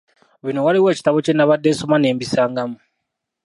Bino 0.43 0.59
waliwo 0.65 0.87
ekitabo 0.93 1.17
kye 1.25 1.33
nnabadde 1.33 1.69
nsoma 1.73 1.95
ne 1.99 2.09
mbisangamu. 2.15 2.77